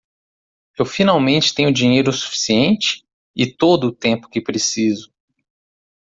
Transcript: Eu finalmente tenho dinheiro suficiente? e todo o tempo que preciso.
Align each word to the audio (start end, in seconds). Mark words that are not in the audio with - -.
Eu 0.79 0.83
finalmente 0.83 1.53
tenho 1.53 1.71
dinheiro 1.71 2.11
suficiente? 2.11 3.05
e 3.35 3.45
todo 3.45 3.83
o 3.83 3.95
tempo 3.95 4.27
que 4.29 4.41
preciso. 4.41 5.13